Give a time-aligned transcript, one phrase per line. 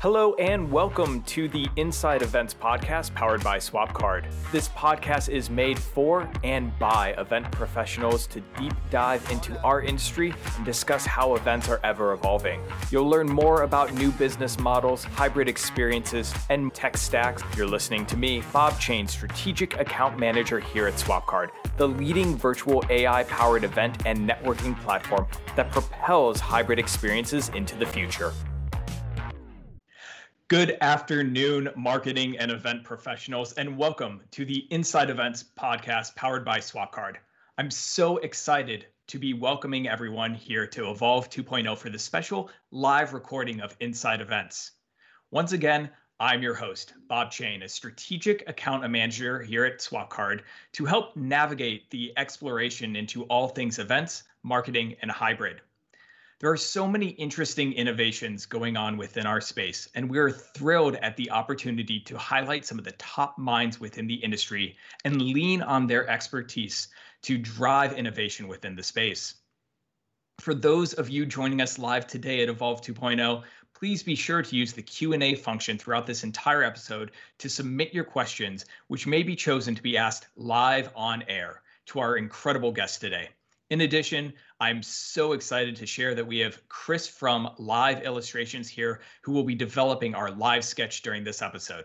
[0.00, 4.24] Hello and welcome to the Inside Events podcast powered by SwapCard.
[4.50, 10.32] This podcast is made for and by event professionals to deep dive into our industry
[10.56, 12.62] and discuss how events are ever evolving.
[12.90, 17.42] You'll learn more about new business models, hybrid experiences, and tech stacks.
[17.54, 22.82] You're listening to me, Bob Chain, Strategic Account Manager here at SwapCard, the leading virtual
[22.88, 25.26] AI powered event and networking platform
[25.56, 28.32] that propels hybrid experiences into the future.
[30.50, 36.58] Good afternoon, marketing and event professionals, and welcome to the Inside Events podcast powered by
[36.58, 37.18] SwapCard.
[37.56, 43.14] I'm so excited to be welcoming everyone here to Evolve 2.0 for this special live
[43.14, 44.72] recording of Inside Events.
[45.30, 50.40] Once again, I'm your host, Bob Chain, a strategic account manager here at SwapCard
[50.72, 55.60] to help navigate the exploration into all things events, marketing, and hybrid.
[56.40, 61.14] There are so many interesting innovations going on within our space, and we're thrilled at
[61.18, 65.86] the opportunity to highlight some of the top minds within the industry and lean on
[65.86, 66.88] their expertise
[67.24, 69.34] to drive innovation within the space.
[70.38, 73.42] For those of you joining us live today at Evolve 2.0,
[73.74, 78.04] please be sure to use the Q&A function throughout this entire episode to submit your
[78.04, 83.02] questions, which may be chosen to be asked live on air to our incredible guest
[83.02, 83.28] today.
[83.70, 89.00] In addition, I'm so excited to share that we have Chris from Live Illustrations here
[89.22, 91.84] who will be developing our live sketch during this episode.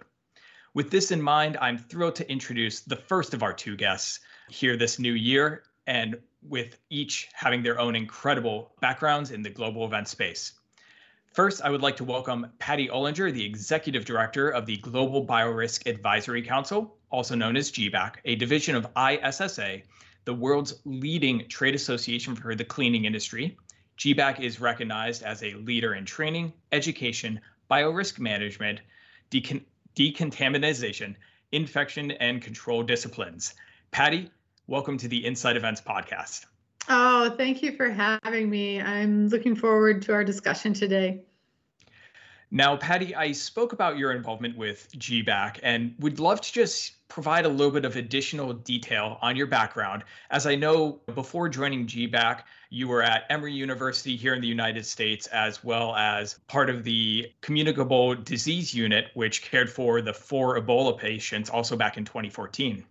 [0.74, 4.76] With this in mind, I'm thrilled to introduce the first of our two guests here
[4.76, 10.08] this new year, and with each having their own incredible backgrounds in the global event
[10.08, 10.54] space.
[11.34, 15.88] First, I would like to welcome Patty Olinger, the Executive Director of the Global Biorisk
[15.88, 19.84] Advisory Council, also known as GBAC, a division of ISSA
[20.26, 23.58] the world's leading trade association for the cleaning industry.
[23.98, 27.40] GBAC is recognized as a leader in training, education,
[27.72, 28.82] biorisk management,
[29.32, 29.64] decon-
[29.96, 31.16] decontamination,
[31.52, 33.54] infection, and control disciplines.
[33.92, 34.30] Patty,
[34.68, 36.46] welcome to the Inside Events podcast.
[36.90, 38.82] Oh, thank you for having me.
[38.82, 41.24] I'm looking forward to our discussion today.
[42.52, 47.46] Now, Patty, I spoke about your involvement with GBAC and would love to just provide
[47.46, 50.04] a little bit of additional detail on your background.
[50.30, 54.86] As I know, before joining GBAC, you were at Emory University here in the United
[54.86, 60.60] States, as well as part of the Communicable Disease Unit, which cared for the four
[60.60, 62.86] Ebola patients also back in 2014.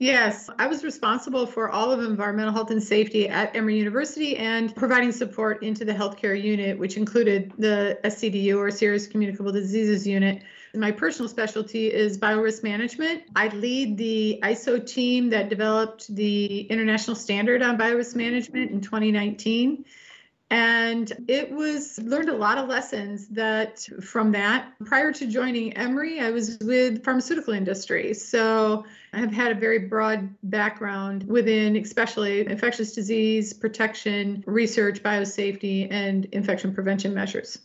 [0.00, 4.74] Yes, I was responsible for all of environmental health and safety at Emory University and
[4.74, 10.42] providing support into the healthcare unit, which included the SCDU or Serious Communicable Diseases Unit.
[10.74, 13.24] My personal specialty is biorisk management.
[13.36, 19.84] I lead the ISO team that developed the international standard on biorisk management in 2019
[20.50, 24.72] and it was learned a lot of lessons that from that.
[24.84, 28.12] Prior to joining emory i was with pharmaceutical industry.
[28.14, 35.88] So i have had a very broad background within especially infectious disease protection research biosafety
[35.90, 37.58] and infection prevention measures.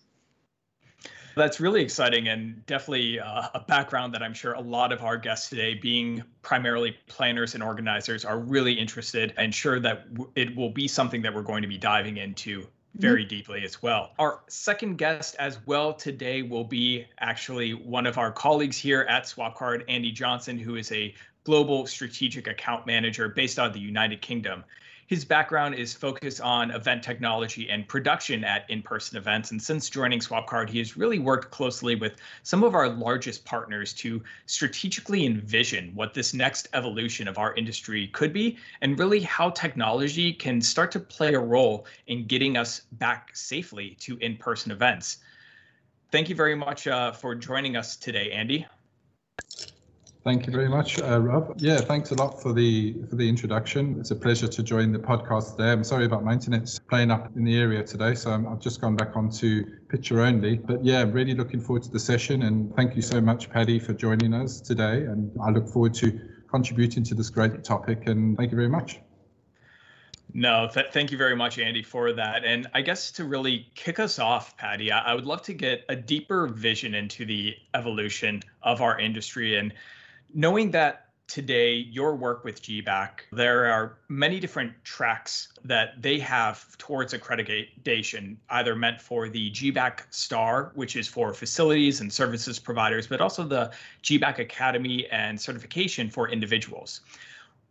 [1.35, 5.18] That's really exciting and definitely uh, a background that I'm sure a lot of our
[5.18, 10.69] guests today, being primarily planners and organizers, are really interested and sure that it will
[10.69, 12.66] be something that we're going to be diving into
[12.97, 14.11] very deeply as well.
[14.19, 19.23] Our second guest as well today will be actually one of our colleagues here at
[19.23, 21.13] SwapCard, Andy Johnson, who is a
[21.44, 24.63] global strategic account manager based out of the United Kingdom.
[25.08, 29.52] His background is focused on event technology and production at in person events.
[29.52, 33.94] And since joining SwapCard, he has really worked closely with some of our largest partners
[33.94, 39.52] to strategically envision what this next evolution of our industry could be and really how
[39.52, 44.72] technology can start to play a role in getting us back safely to in person
[44.72, 45.18] events.
[46.12, 48.66] Thank you very much uh, for joining us today, Andy.
[50.25, 51.53] Thank you very much, uh, Rob.
[51.59, 54.00] Yeah, thanks a lot for the for the introduction.
[54.00, 55.72] It's a pleasure to join the podcast today.
[55.72, 58.81] I'm sorry about my internet's playing up in the area today, so i have just
[58.81, 60.56] gone back onto picture only.
[60.58, 63.94] But yeah, really looking forward to the session, and thank you so much, Patty, for
[63.94, 65.04] joining us today.
[65.04, 66.19] And I look forward to
[66.50, 68.07] contributing to this great topic.
[68.07, 69.01] And thank you very much.
[70.33, 72.44] No, th- thank you very much, Andy, for that.
[72.44, 75.86] And I guess to really kick us off, Patty, I, I would love to get
[75.88, 79.72] a deeper vision into the evolution of our industry and
[80.36, 86.78] knowing that today your work with GBAC, there are many different tracks that they have
[86.78, 93.08] towards accreditation, either meant for the GBAC Star, which is for facilities and services providers,
[93.08, 93.72] but also the
[94.04, 97.00] GBAC Academy and certification for individuals.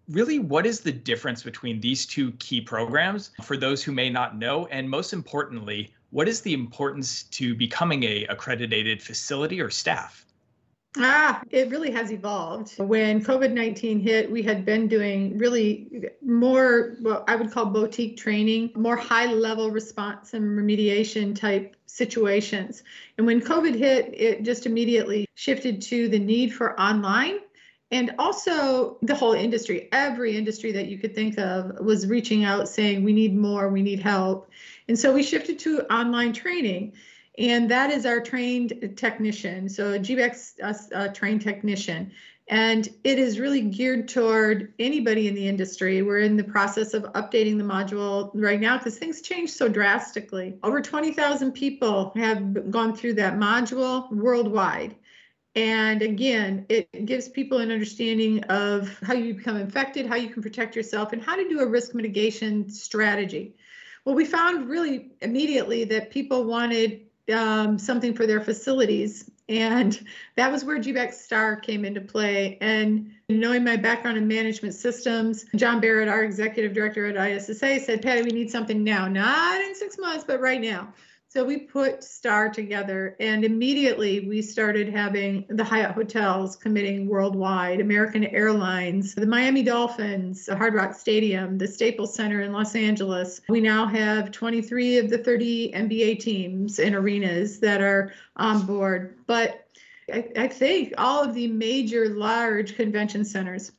[0.08, 4.38] Really, what is the difference between these two key programs for those who may not
[4.38, 4.66] know?
[4.66, 10.23] And most importantly, what is the importance to becoming a accredited facility or staff?
[10.96, 12.78] Ah, it really has evolved.
[12.78, 18.16] When COVID 19 hit, we had been doing really more, what I would call boutique
[18.16, 22.84] training, more high level response and remediation type situations.
[23.18, 27.38] And when COVID hit, it just immediately shifted to the need for online.
[27.90, 32.68] And also, the whole industry, every industry that you could think of was reaching out
[32.68, 34.48] saying, we need more, we need help.
[34.88, 36.94] And so we shifted to online training
[37.38, 39.68] and that is our trained technician.
[39.68, 42.12] So a GBAC uh, trained technician.
[42.46, 46.02] And it is really geared toward anybody in the industry.
[46.02, 50.54] We're in the process of updating the module right now because things change so drastically.
[50.62, 54.94] Over 20,000 people have gone through that module worldwide.
[55.56, 60.42] And again, it gives people an understanding of how you become infected, how you can
[60.42, 63.54] protect yourself, and how to do a risk mitigation strategy.
[64.04, 69.30] Well, we found really immediately that people wanted um, something for their facilities.
[69.48, 70.06] And
[70.36, 72.56] that was where GBAC Star came into play.
[72.60, 78.02] And knowing my background in management systems, John Barrett, our executive director at ISSA, said,
[78.02, 80.92] Patty, we need something now, not in six months, but right now.
[81.34, 87.80] So we put STAR together, and immediately we started having the Hyatt hotels committing worldwide,
[87.80, 93.40] American Airlines, the Miami Dolphins, the Hard Rock Stadium, the Staples Center in Los Angeles.
[93.48, 99.16] We now have 23 of the 30 NBA teams and arenas that are on board.
[99.26, 99.66] But
[100.12, 103.72] I, I think all of the major large convention centers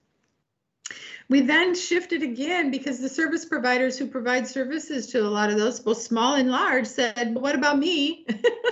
[1.28, 5.58] we then shifted again because the service providers who provide services to a lot of
[5.58, 8.26] those, both small and large, said, What about me?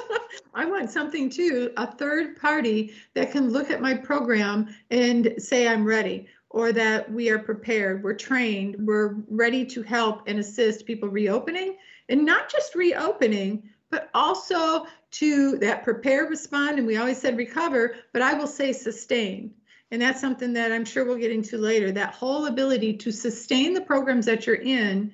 [0.53, 5.67] I want something too, a third party that can look at my program and say,
[5.67, 10.85] I'm ready, or that we are prepared, we're trained, we're ready to help and assist
[10.85, 11.77] people reopening,
[12.09, 17.95] and not just reopening, but also to that prepare, respond, and we always said recover,
[18.11, 19.53] but I will say sustain
[19.93, 23.75] and that's something that I'm sure we'll get into later, that whole ability to sustain
[23.75, 25.13] the programs that you're in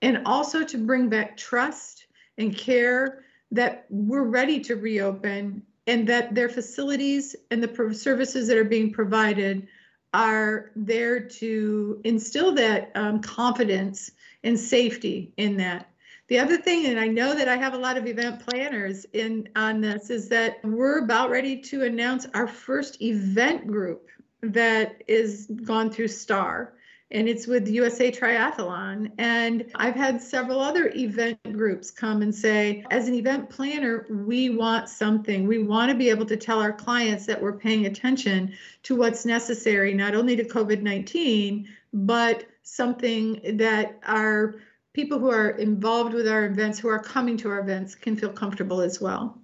[0.00, 2.06] and also to bring back trust
[2.38, 8.56] and care that we're ready to reopen and that their facilities and the services that
[8.56, 9.68] are being provided
[10.14, 14.10] are there to instill that um, confidence
[14.42, 15.90] and safety in that.
[16.28, 19.50] The other thing, and I know that I have a lot of event planners in
[19.54, 24.08] on this, is that we're about ready to announce our first event group
[24.52, 26.74] that is gone through STAR
[27.14, 29.12] and it's with USA Triathlon.
[29.18, 34.50] And I've had several other event groups come and say, as an event planner, we
[34.50, 35.46] want something.
[35.46, 39.24] We want to be able to tell our clients that we're paying attention to what's
[39.24, 44.56] necessary, not only to COVID 19, but something that our
[44.92, 48.30] people who are involved with our events, who are coming to our events, can feel
[48.30, 49.38] comfortable as well.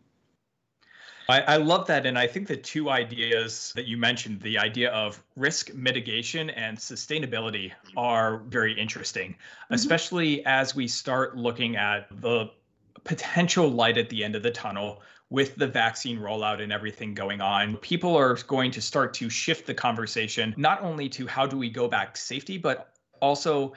[1.30, 2.06] I, I, love that.
[2.06, 6.76] And I think the two ideas that you mentioned, the idea of risk mitigation and
[6.76, 9.74] sustainability, are very interesting, mm-hmm.
[9.74, 12.50] especially as we start looking at the
[13.04, 17.40] potential light at the end of the tunnel with the vaccine rollout and everything going
[17.40, 17.76] on.
[17.76, 21.70] People are going to start to shift the conversation, not only to how do we
[21.70, 22.92] go back safety, but
[23.22, 23.72] also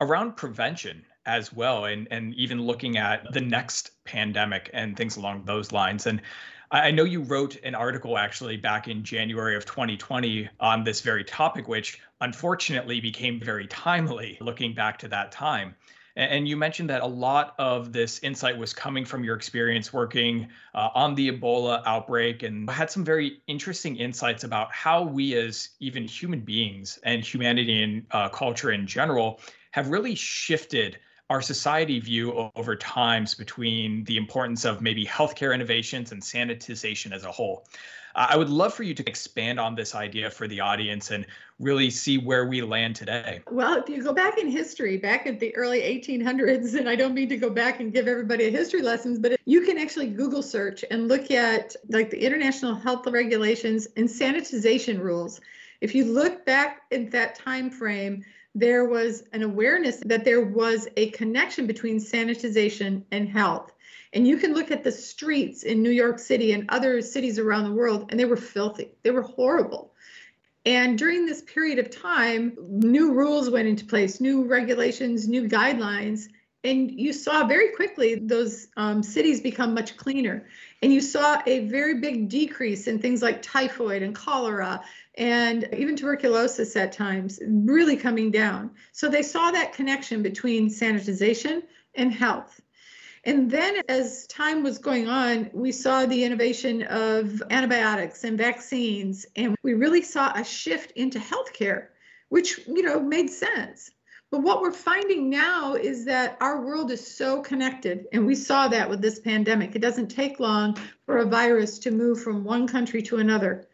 [0.00, 5.44] around prevention as well and and even looking at the next pandemic and things along
[5.44, 6.22] those lines and
[6.70, 11.24] I know you wrote an article actually back in January of 2020 on this very
[11.24, 15.74] topic, which unfortunately became very timely looking back to that time.
[16.14, 20.48] And you mentioned that a lot of this insight was coming from your experience working
[20.74, 25.70] uh, on the Ebola outbreak and had some very interesting insights about how we, as
[25.78, 30.98] even human beings and humanity and uh, culture in general, have really shifted
[31.30, 37.24] our society view over times between the importance of maybe healthcare innovations and sanitization as
[37.24, 37.66] a whole.
[38.14, 41.26] Uh, I would love for you to expand on this idea for the audience and
[41.60, 43.40] really see where we land today.
[43.50, 47.14] Well, if you go back in history, back at the early 1800s, and I don't
[47.14, 50.42] mean to go back and give everybody a history lessons, but you can actually Google
[50.42, 55.40] search and look at like the international health regulations and sanitization rules.
[55.80, 58.24] If you look back at that time frame,
[58.58, 63.72] there was an awareness that there was a connection between sanitization and health.
[64.12, 67.64] And you can look at the streets in New York City and other cities around
[67.64, 68.90] the world, and they were filthy.
[69.02, 69.92] They were horrible.
[70.64, 76.28] And during this period of time, new rules went into place, new regulations, new guidelines.
[76.64, 80.46] And you saw very quickly those um, cities become much cleaner.
[80.82, 84.82] And you saw a very big decrease in things like typhoid and cholera
[85.18, 88.70] and even tuberculosis at times really coming down.
[88.92, 92.60] So they saw that connection between sanitization and health.
[93.24, 99.26] And then as time was going on, we saw the innovation of antibiotics and vaccines,
[99.34, 101.88] and we really saw a shift into healthcare,
[102.28, 103.90] which, you know, made sense.
[104.30, 108.68] But what we're finding now is that our world is so connected, and we saw
[108.68, 109.74] that with this pandemic.
[109.74, 113.66] It doesn't take long for a virus to move from one country to another.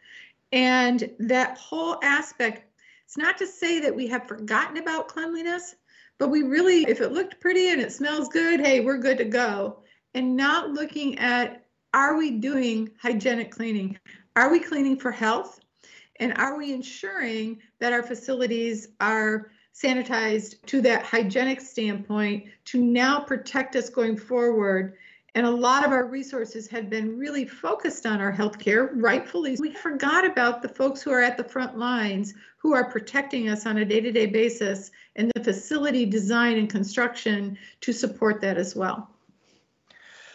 [0.51, 2.63] And that whole aspect,
[3.05, 5.75] it's not to say that we have forgotten about cleanliness,
[6.17, 9.25] but we really, if it looked pretty and it smells good, hey, we're good to
[9.25, 9.83] go.
[10.13, 13.97] And not looking at are we doing hygienic cleaning?
[14.35, 15.61] Are we cleaning for health?
[16.19, 23.21] And are we ensuring that our facilities are sanitized to that hygienic standpoint to now
[23.21, 24.97] protect us going forward?
[25.35, 29.57] And a lot of our resources had been really focused on our healthcare, rightfully.
[29.59, 33.65] We forgot about the folks who are at the front lines who are protecting us
[33.65, 38.57] on a day to day basis and the facility design and construction to support that
[38.57, 39.09] as well.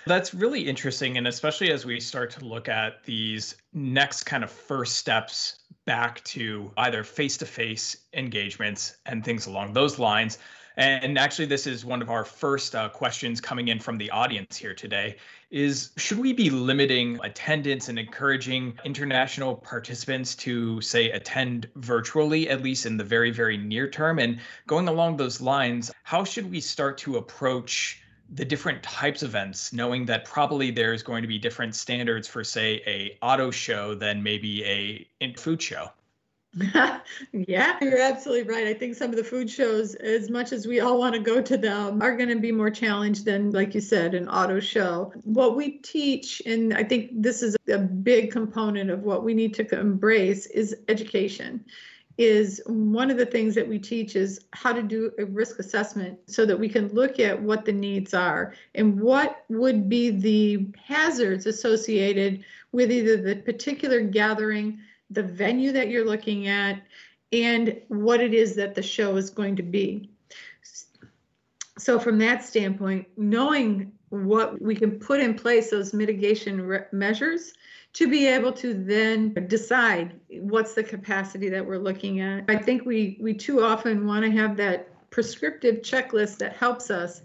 [0.07, 1.17] That's really interesting.
[1.17, 6.23] And especially as we start to look at these next kind of first steps back
[6.25, 10.39] to either face to face engagements and things along those lines.
[10.81, 14.57] And actually, this is one of our first uh, questions coming in from the audience
[14.57, 15.17] here today
[15.51, 22.63] is should we be limiting attendance and encouraging international participants to say attend virtually at
[22.63, 24.19] least in the very very near term?
[24.19, 29.31] And going along those lines how should we start to approach the different types of
[29.31, 33.95] events knowing that probably there's going to be different standards for say a auto show
[33.95, 35.91] than maybe a food show
[37.33, 38.67] yeah, you're absolutely right.
[38.67, 41.41] I think some of the food shows, as much as we all want to go
[41.41, 45.13] to them, are going to be more challenged than, like you said, an auto show.
[45.23, 49.55] What we teach, and I think this is a big component of what we need
[49.55, 51.65] to embrace, is education.
[52.19, 56.19] Is one of the things that we teach is how to do a risk assessment
[56.27, 60.67] so that we can look at what the needs are and what would be the
[60.85, 64.81] hazards associated with either the particular gathering
[65.11, 66.83] the venue that you're looking at,
[67.33, 70.11] and what it is that the show is going to be.
[71.79, 77.55] So, from that standpoint, knowing what we can put in place, those mitigation re- measures,
[77.93, 82.45] to be able to then decide what's the capacity that we're looking at.
[82.49, 87.23] I think we we too often want to have that prescriptive checklist that helps us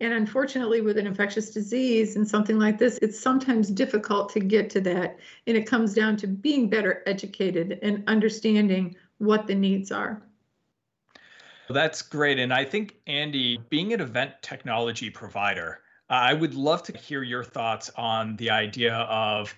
[0.00, 4.70] and unfortunately, with an infectious disease and something like this, it's sometimes difficult to get
[4.70, 5.18] to that.
[5.46, 10.22] And it comes down to being better educated and understanding what the needs are.
[11.68, 12.38] That's great.
[12.38, 17.44] And I think, Andy, being an event technology provider, I would love to hear your
[17.44, 19.54] thoughts on the idea of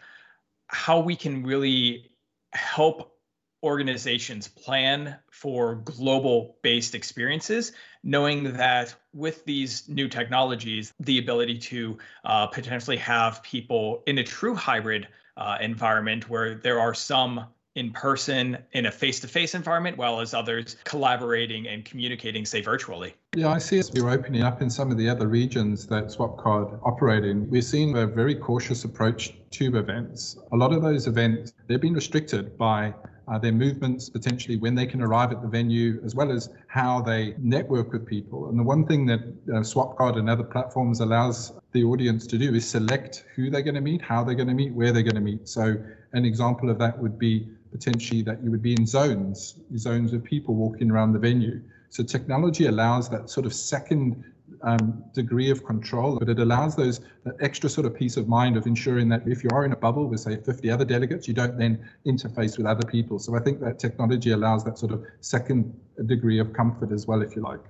[0.68, 2.10] how we can really
[2.52, 3.19] help
[3.62, 11.98] organizations plan for global based experiences, knowing that with these new technologies, the ability to
[12.24, 17.92] uh, potentially have people in a true hybrid uh, environment where there are some in
[17.92, 23.14] person in a face-to-face environment while as others collaborating and communicating say virtually.
[23.36, 26.80] Yeah i see as we're opening up in some of the other regions that swapcard
[26.82, 27.48] operate in.
[27.48, 30.36] We're seeing a very cautious approach to events.
[30.52, 32.92] A lot of those events they've been restricted by
[33.30, 37.00] uh, their movements, potentially when they can arrive at the venue, as well as how
[37.00, 38.48] they network with people.
[38.48, 42.54] And the one thing that uh, SwapCard and other platforms allows the audience to do
[42.54, 45.14] is select who they're going to meet, how they're going to meet, where they're going
[45.14, 45.48] to meet.
[45.48, 45.76] So
[46.12, 50.24] an example of that would be potentially that you would be in zones, zones of
[50.24, 51.62] people walking around the venue.
[51.88, 54.24] So technology allows that sort of second
[54.62, 58.56] um, degree of control, but it allows those that extra sort of peace of mind
[58.56, 61.34] of ensuring that if you are in a bubble with say 50 other delegates, you
[61.34, 63.18] don't then interface with other people.
[63.18, 65.74] So I think that technology allows that sort of second
[66.06, 67.60] degree of comfort as well, if you like.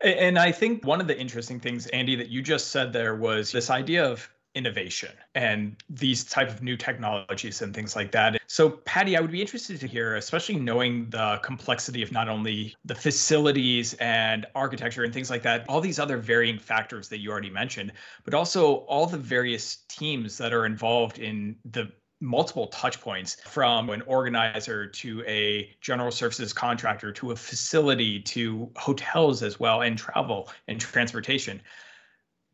[0.00, 3.50] And I think one of the interesting things, Andy, that you just said there was
[3.50, 8.40] this idea of innovation and these type of new technologies and things like that.
[8.48, 12.74] So Patty, I would be interested to hear, especially knowing the complexity of not only
[12.84, 17.30] the facilities and architecture and things like that, all these other varying factors that you
[17.30, 17.92] already mentioned,
[18.24, 23.90] but also all the various teams that are involved in the multiple touch points from
[23.90, 29.96] an organizer to a general services contractor to a facility to hotels as well and
[29.96, 31.60] travel and transportation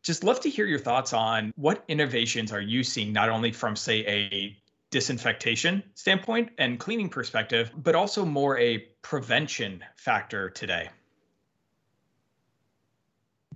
[0.05, 3.75] just love to hear your thoughts on what innovations are you seeing not only from
[3.75, 4.55] say a
[4.91, 10.89] disinfectation standpoint and cleaning perspective but also more a prevention factor today?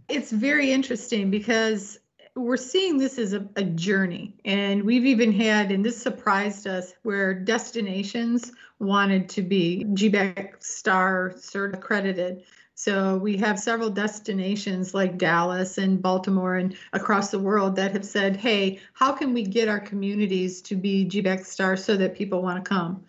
[0.09, 1.99] It's very interesting because
[2.35, 4.33] we're seeing this as a, a, journey.
[4.45, 11.33] And we've even had and this surprised us where destinations wanted to be GBAC star
[11.35, 12.43] cert accredited
[12.79, 18.05] So we have several destinations like Dallas and Baltimore and across the world that have
[18.05, 22.41] said, hey, how can we get our communities to be GBAC stars so that people
[22.41, 23.03] want to come?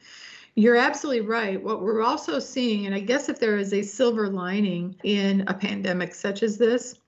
[0.57, 1.62] You're absolutely right.
[1.62, 5.55] What we're also seeing, and I guess if there is a silver lining in a
[5.55, 6.99] pandemic such as this,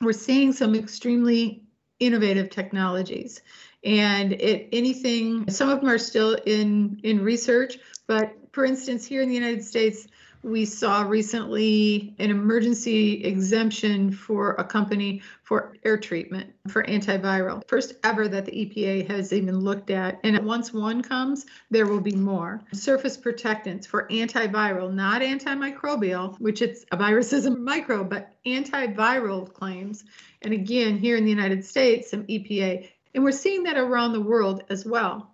[0.00, 1.64] we're seeing some extremely
[1.98, 3.42] innovative technologies
[3.82, 9.20] and it anything some of them are still in in research but for instance here
[9.20, 10.06] in the united states
[10.42, 17.62] we saw recently an emergency exemption for a company for air treatment for antiviral.
[17.68, 20.18] First ever that the EPA has even looked at.
[20.24, 22.62] And once one comes, there will be more.
[22.72, 29.52] Surface protectants for antiviral, not antimicrobial, which it's a virus is a microbe, but antiviral
[29.52, 30.04] claims.
[30.42, 32.88] And again, here in the United States, some EPA.
[33.14, 35.29] And we're seeing that around the world as well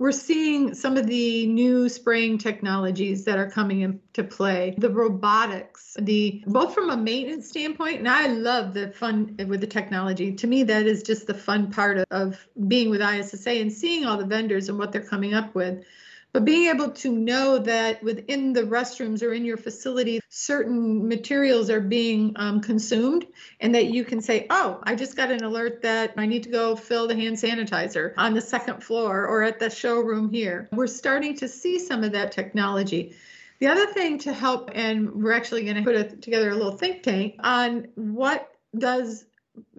[0.00, 4.74] we're seeing some of the new spraying technologies that are coming into play.
[4.78, 9.66] The robotics the both from a maintenance standpoint and i love the fun with the
[9.66, 10.32] technology.
[10.32, 14.06] To me that is just the fun part of, of being with issa and seeing
[14.06, 15.84] all the vendors and what they're coming up with
[16.32, 21.70] but being able to know that within the restrooms or in your facility, certain materials
[21.70, 23.26] are being um, consumed,
[23.60, 26.50] and that you can say, Oh, I just got an alert that I need to
[26.50, 30.68] go fill the hand sanitizer on the second floor or at the showroom here.
[30.72, 33.14] We're starting to see some of that technology.
[33.58, 36.76] The other thing to help, and we're actually going to put a, together a little
[36.76, 39.26] think tank on what does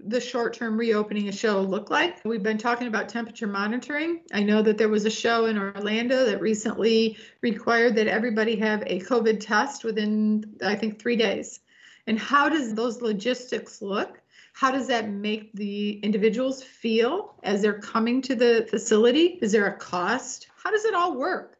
[0.05, 2.23] the short term reopening a show look like?
[2.25, 4.21] We've been talking about temperature monitoring.
[4.33, 8.83] I know that there was a show in Orlando that recently required that everybody have
[8.85, 11.59] a COVID test within, I think, three days.
[12.07, 14.19] And how does those logistics look?
[14.53, 19.39] How does that make the individuals feel as they're coming to the facility?
[19.41, 20.47] Is there a cost?
[20.61, 21.57] How does it all work?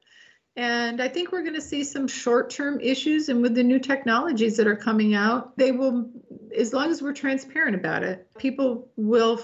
[0.58, 3.30] And I think we're going to see some short term issues.
[3.30, 6.10] And with the new technologies that are coming out, they will,
[6.58, 9.42] as long as we're transparent about it, people will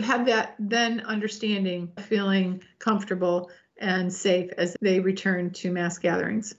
[0.00, 6.54] have that then understanding, feeling comfortable and safe as they return to mass gatherings.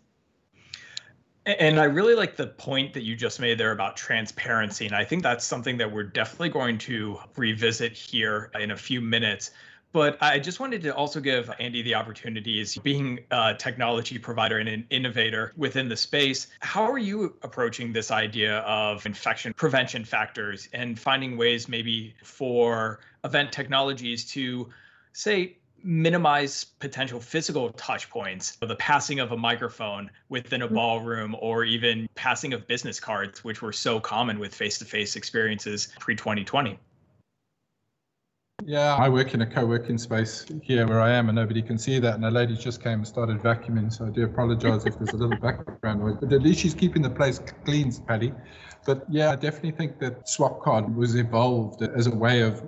[1.45, 4.87] And I really like the point that you just made there about transparency.
[4.87, 8.99] And I think that's something that we're definitely going to revisit here in a few
[8.99, 9.51] minutes.
[9.95, 14.67] But I just wanted to also give Andy the opportunities, being a technology provider and
[14.67, 16.47] an innovator within the space.
[16.59, 22.99] How are you approaching this idea of infection prevention factors and finding ways maybe for
[23.23, 24.69] event technologies to,
[25.13, 30.75] say, minimize potential physical touch points the passing of a microphone within a mm-hmm.
[30.75, 36.77] ballroom or even passing of business cards which were so common with face-to-face experiences pre-2020
[38.65, 41.99] yeah, I work in a co-working space here where I am, and nobody can see
[41.99, 42.15] that.
[42.15, 45.17] And a lady just came and started vacuuming, so I do apologise if there's a
[45.17, 46.17] little background noise.
[46.19, 48.33] But at least she's keeping the place clean, Patty.
[48.85, 52.67] But yeah, I definitely think that swap card was evolved as a way of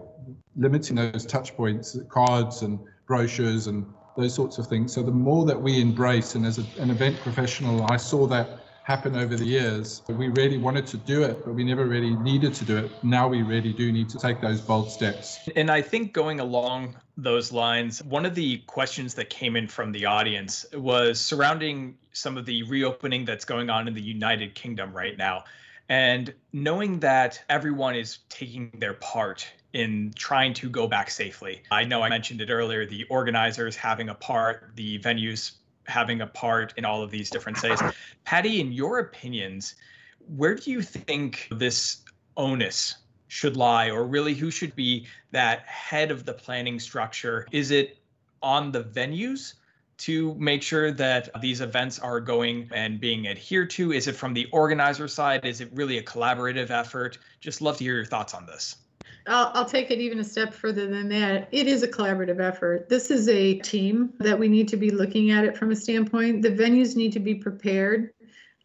[0.56, 4.94] limiting those touch points, cards and brochures and those sorts of things.
[4.94, 8.57] So the more that we embrace, and as a, an event professional, I saw that
[8.88, 10.02] happen over the years.
[10.08, 12.90] We really wanted to do it, but we never really needed to do it.
[13.04, 15.40] Now we really do need to take those bold steps.
[15.58, 19.92] And I think going along those lines, one of the questions that came in from
[19.92, 24.94] the audience was surrounding some of the reopening that's going on in the United Kingdom
[24.94, 25.44] right now.
[25.90, 31.62] And knowing that everyone is taking their part in trying to go back safely.
[31.72, 35.52] I know I mentioned it earlier the organizers having a part, the venues
[35.88, 37.82] having a part in all of these different states.
[38.24, 39.76] Patty, in your opinions,
[40.36, 42.04] where do you think this
[42.36, 42.96] onus
[43.28, 47.48] should lie, or really who should be that head of the planning structure?
[47.52, 47.98] Is it
[48.42, 49.54] on the venues?
[49.98, 53.92] to make sure that these events are going and being adhered to?
[53.92, 55.46] Is it from the organizer side?
[55.46, 57.18] Is it really a collaborative effort?
[57.42, 58.76] Just love to hear your thoughts on this.
[59.28, 61.50] I'll, I'll, take it even a step further than that.
[61.52, 62.90] It is a collaborative effort.
[62.90, 66.42] This is a team that we need to be looking at it from a standpoint.
[66.42, 68.12] The venues need to be prepared.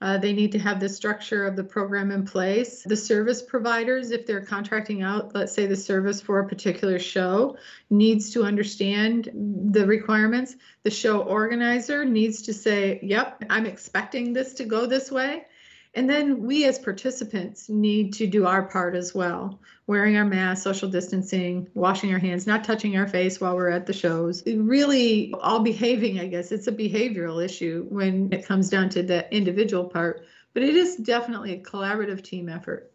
[0.02, 2.82] Uh, they need to have the structure of the program in place.
[2.82, 7.56] The service providers, if they're contracting out, let's say the service for a particular show,
[7.88, 10.56] needs to understand the requirements.
[10.82, 15.46] The show organizer needs to say, Yep, I'm expecting this to go this way.
[15.94, 20.62] And then we as participants need to do our part as well wearing our mask,
[20.62, 24.42] social distancing, washing our hands, not touching our face while we're at the shows.
[24.46, 26.52] Really, all behaving, I guess.
[26.52, 30.24] It's a behavioral issue when it comes down to the individual part,
[30.54, 32.92] but it is definitely a collaborative team effort.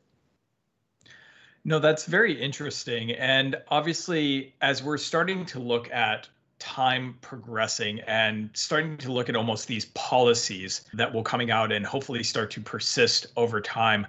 [1.66, 3.12] No, that's very interesting.
[3.12, 6.30] And obviously, as we're starting to look at
[6.60, 11.86] time progressing and starting to look at almost these policies that will coming out and
[11.86, 14.06] hopefully start to persist over time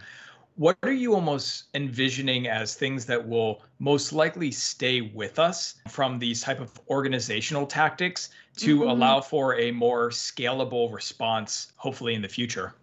[0.57, 6.19] what are you almost envisioning as things that will most likely stay with us from
[6.19, 8.91] these type of organizational tactics to mm-hmm.
[8.91, 12.75] allow for a more scalable response hopefully in the future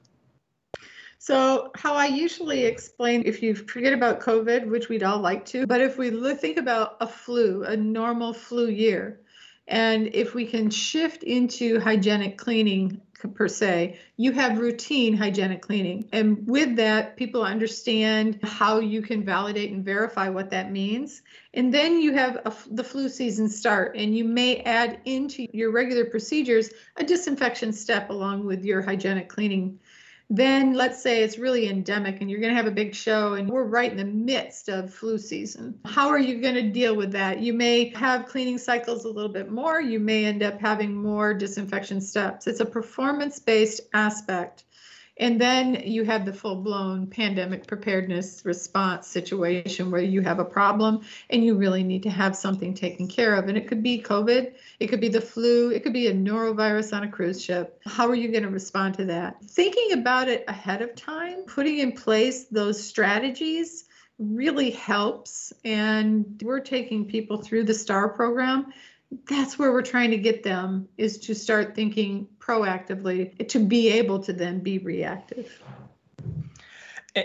[1.18, 5.66] so, how I usually explain if you forget about COVID, which we'd all like to,
[5.66, 9.22] but if we think about a flu, a normal flu year,
[9.68, 13.02] and if we can shift into hygienic cleaning
[13.34, 16.08] per se, you have routine hygienic cleaning.
[16.12, 21.24] And with that, people understand how you can validate and verify what that means.
[21.54, 25.72] And then you have a, the flu season start, and you may add into your
[25.72, 29.80] regular procedures a disinfection step along with your hygienic cleaning
[30.30, 33.50] then let's say it's really endemic and you're going to have a big show and
[33.50, 35.80] we're right in the midst of flu season.
[35.86, 37.40] How are you going to deal with that?
[37.40, 39.80] You may have cleaning cycles a little bit more.
[39.80, 42.48] You may end up having more disinfection steps.
[42.48, 44.64] It's a performance based aspect
[45.18, 50.46] and then you have the full blown pandemic preparedness response situation where you have a
[50.46, 53.48] problem and you really need to have something taken care of.
[53.48, 56.96] And it could be COVID, it could be the flu, it could be a norovirus
[56.96, 57.80] on a cruise ship.
[57.86, 59.42] How are you going to respond to that?
[59.44, 63.86] Thinking about it ahead of time, putting in place those strategies
[64.20, 65.54] really helps.
[65.64, 68.74] And we're taking people through the STAR program
[69.28, 74.20] that's where we're trying to get them is to start thinking proactively to be able
[74.20, 75.62] to then be reactive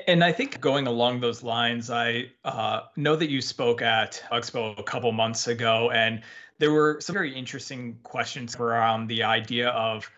[0.07, 4.79] and I think going along those lines, I uh, know that you spoke at Expo
[4.79, 6.23] a couple months ago, and
[6.59, 10.09] there were some very interesting questions around the idea of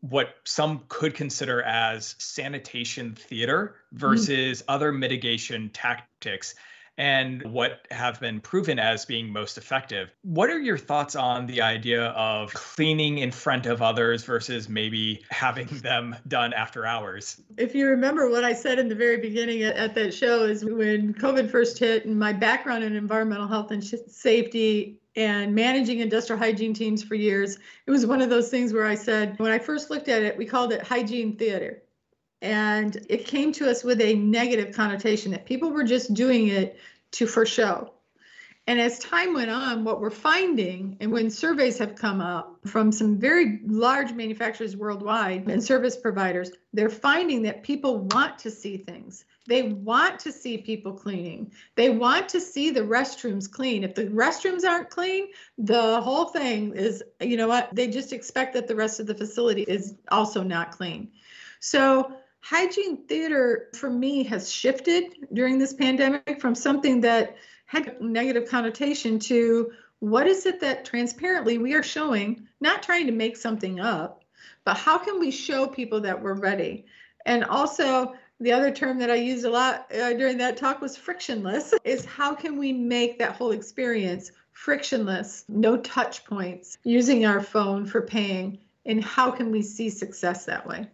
[0.00, 3.98] what some could consider as sanitation theater mm-hmm.
[3.98, 4.70] versus mm-hmm.
[4.70, 6.54] other mitigation tactics
[6.96, 10.10] and what have been proven as being most effective.
[10.22, 15.24] What are your thoughts on the idea of cleaning in front of others versus maybe
[15.30, 17.40] having them done after hours?
[17.56, 20.64] If you remember what I said in the very beginning at, at that show is
[20.64, 26.38] when COVID first hit and my background in environmental health and safety and managing industrial
[26.38, 29.58] hygiene teams for years, it was one of those things where I said, when I
[29.58, 31.83] first looked at it, we called it hygiene theater
[32.44, 36.78] and it came to us with a negative connotation that people were just doing it
[37.12, 37.90] to for show.
[38.66, 42.92] And as time went on, what we're finding, and when surveys have come up from
[42.92, 48.76] some very large manufacturers worldwide and service providers, they're finding that people want to see
[48.76, 49.24] things.
[49.46, 51.52] They want to see people cleaning.
[51.76, 53.84] They want to see the restrooms clean.
[53.84, 58.52] If the restrooms aren't clean, the whole thing is, you know what, they just expect
[58.54, 61.10] that the rest of the facility is also not clean.
[61.60, 68.46] So hygiene theater for me has shifted during this pandemic from something that had negative
[68.46, 73.80] connotation to what is it that transparently we are showing, not trying to make something
[73.80, 74.24] up,
[74.62, 76.84] but how can we show people that we're ready?
[77.24, 80.98] And also, the other term that I used a lot uh, during that talk was
[80.98, 87.40] frictionless is how can we make that whole experience frictionless, no touch points, using our
[87.40, 90.90] phone for paying, and how can we see success that way?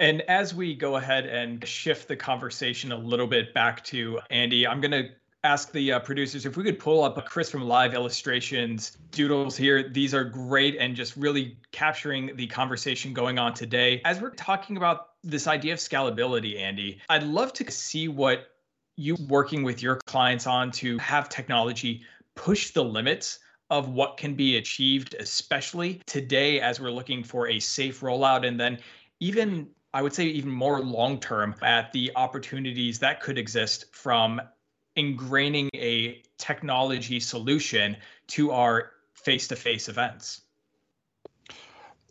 [0.00, 4.66] And as we go ahead and shift the conversation a little bit back to Andy,
[4.66, 5.08] I'm going to
[5.42, 9.88] ask the uh, producers if we could pull up Chris from Live Illustrations doodles here.
[9.88, 14.00] These are great and just really capturing the conversation going on today.
[14.04, 18.50] As we're talking about this idea of scalability, Andy, I'd love to see what
[18.96, 22.02] you working with your clients on to have technology
[22.34, 27.58] push the limits of what can be achieved, especially today as we're looking for a
[27.58, 28.46] safe rollout.
[28.46, 28.78] And then
[29.20, 34.40] even I would say even more long term at the opportunities that could exist from
[34.96, 37.96] ingraining a technology solution
[38.28, 40.42] to our face to face events.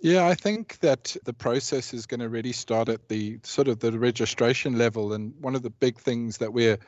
[0.01, 3.79] Yeah, I think that the process is going to really start at the sort of
[3.79, 5.13] the registration level.
[5.13, 6.79] And one of the big things that we're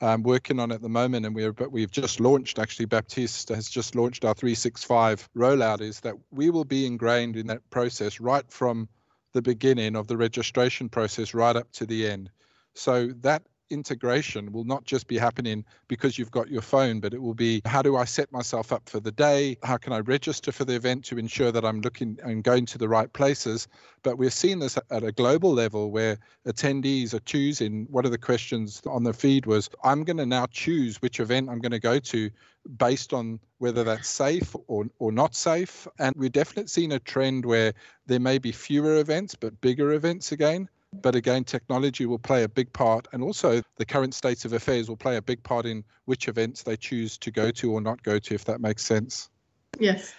[0.00, 3.68] um, working on at the moment, and we're but we've just launched actually Baptiste has
[3.68, 8.50] just launched our 365 rollout, is that we will be ingrained in that process right
[8.50, 8.88] from
[9.32, 12.30] the beginning of the registration process right up to the end.
[12.74, 17.22] So that integration will not just be happening because you've got your phone, but it
[17.22, 19.56] will be how do I set myself up for the day?
[19.62, 22.78] How can I register for the event to ensure that I'm looking and going to
[22.78, 23.68] the right places?
[24.02, 27.86] But we're seeing this at a global level where attendees are choosing.
[27.90, 31.48] One of the questions on the feed was I'm going to now choose which event
[31.48, 32.30] I'm going to go to
[32.76, 35.86] based on whether that's safe or, or not safe.
[35.98, 37.72] And we're definitely seeing a trend where
[38.06, 40.68] there may be fewer events, but bigger events again.
[40.92, 44.88] But again, technology will play a big part, and also the current state of affairs
[44.88, 48.02] will play a big part in which events they choose to go to or not
[48.02, 49.30] go to, if that makes sense.
[49.78, 50.14] Yes.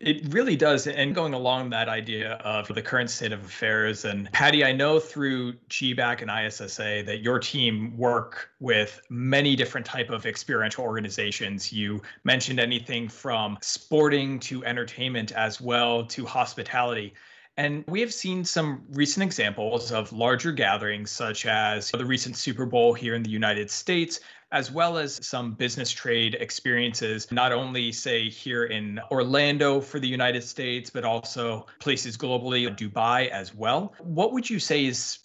[0.00, 0.86] It really does.
[0.86, 4.98] And going along that idea of the current state of affairs, and Patty, I know
[4.98, 11.72] through GBAC and ISSA that your team work with many different type of experiential organizations.
[11.72, 17.14] You mentioned anything from sporting to entertainment as well to hospitality.
[17.56, 22.66] And we have seen some recent examples of larger gatherings, such as the recent Super
[22.66, 24.18] Bowl here in the United States,
[24.50, 30.08] as well as some business trade experiences, not only, say, here in Orlando for the
[30.08, 33.94] United States, but also places globally, Dubai as well.
[34.00, 35.20] What would you say is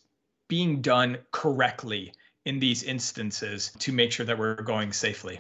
[0.48, 2.14] being done correctly
[2.46, 5.40] in these instances to make sure that we're going safely?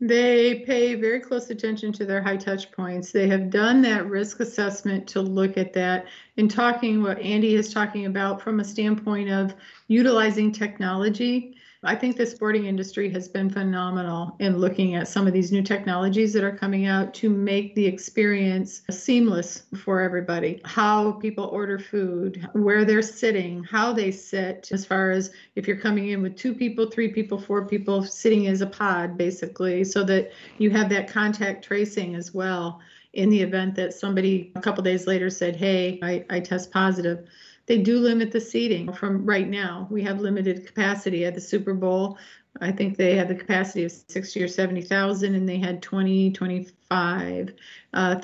[0.00, 3.12] They pay very close attention to their high touch points.
[3.12, 6.06] They have done that risk assessment to look at that.
[6.36, 9.54] In talking what Andy is talking about from a standpoint of
[9.88, 11.56] utilizing technology,
[11.86, 15.62] I think the sporting industry has been phenomenal in looking at some of these new
[15.62, 20.60] technologies that are coming out to make the experience seamless for everybody.
[20.64, 25.76] How people order food, where they're sitting, how they sit, as far as if you're
[25.76, 30.02] coming in with two people, three people, four people sitting as a pod, basically, so
[30.04, 32.80] that you have that contact tracing as well
[33.12, 37.26] in the event that somebody a couple days later said, Hey, I, I test positive
[37.66, 39.88] they do limit the seating from right now.
[39.90, 42.18] We have limited capacity at the Super Bowl.
[42.60, 47.54] I think they had the capacity of 60 or 70,000 and they had 20, 25,000.
[47.92, 48.18] Uh,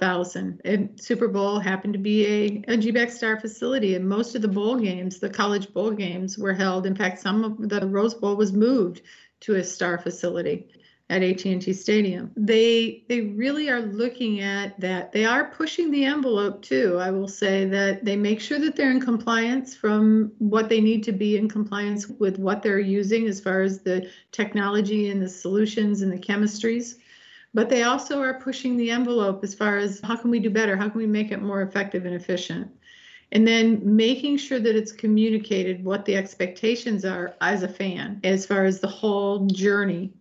[0.64, 4.48] and Super Bowl happened to be a, a GBAC Star facility and most of the
[4.48, 6.86] bowl games, the college bowl games were held.
[6.86, 9.02] In fact, some of the Rose Bowl was moved
[9.40, 10.68] to a Star facility
[11.10, 12.30] at AT&T Stadium.
[12.36, 15.12] They they really are looking at that.
[15.12, 16.98] They are pushing the envelope too.
[16.98, 21.02] I will say that they make sure that they're in compliance from what they need
[21.04, 25.28] to be in compliance with what they're using as far as the technology and the
[25.28, 26.96] solutions and the chemistries.
[27.52, 30.76] But they also are pushing the envelope as far as how can we do better?
[30.76, 32.70] How can we make it more effective and efficient?
[33.32, 38.44] and then making sure that it's communicated what the expectations are as a fan as
[38.44, 40.12] far as the whole journey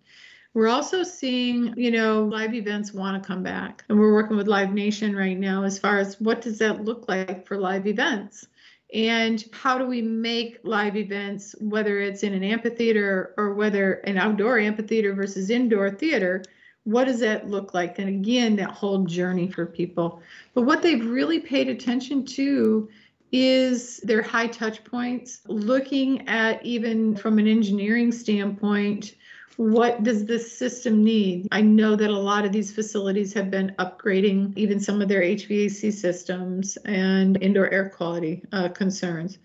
[0.54, 3.84] we're also seeing, you know, live events want to come back.
[3.88, 7.08] And we're working with Live Nation right now as far as what does that look
[7.08, 8.48] like for live events?
[8.94, 14.18] And how do we make live events, whether it's in an amphitheater or whether an
[14.18, 16.44] outdoor amphitheater versus indoor theater,
[16.84, 18.00] what does that look like?
[18.00, 20.22] And again, that whole journey for people.
[20.54, 22.90] But what they've really paid attention to
[23.32, 29.16] is their high touch points, looking at even from an engineering standpoint,
[29.58, 31.48] what does this system need?
[31.52, 35.22] I know that a lot of these facilities have been upgrading even some of their
[35.22, 39.38] HVAC systems and indoor air quality uh, concerns.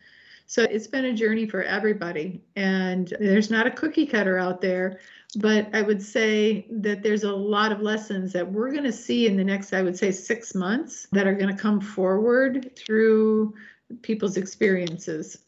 [0.47, 5.01] So it's been a journey for everybody, and there's not a cookie cutter out there.
[5.35, 9.27] But I would say that there's a lot of lessons that we're going to see
[9.27, 13.55] in the next, I would say, six months that are going to come forward through
[14.03, 15.39] people's experiences.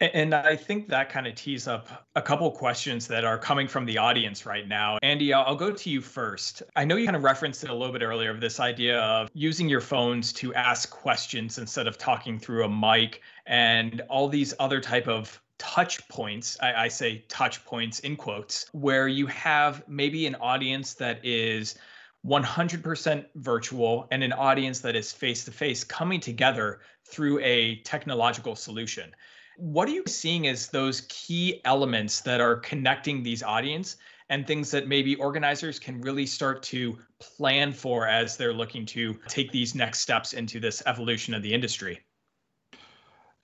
[0.00, 3.84] And I think that kind of tees up a couple questions that are coming from
[3.84, 4.98] the audience right now.
[5.02, 6.62] Andy, I'll go to you first.
[6.76, 9.28] I know you kind of referenced it a little bit earlier of this idea of
[9.34, 14.54] using your phones to ask questions instead of talking through a mic and all these
[14.60, 19.82] other type of touch points I, I say touch points in quotes where you have
[19.88, 21.76] maybe an audience that is
[22.24, 28.54] 100% virtual and an audience that is face to face coming together through a technological
[28.54, 29.12] solution
[29.58, 33.96] what are you seeing as those key elements that are connecting these audience
[34.30, 39.18] and things that maybe organizers can really start to plan for as they're looking to
[39.26, 41.98] take these next steps into this evolution of the industry?